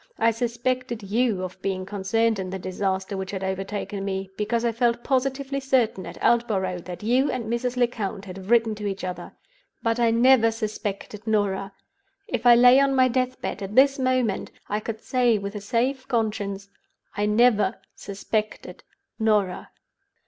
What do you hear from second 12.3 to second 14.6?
I lay on my death bed at this moment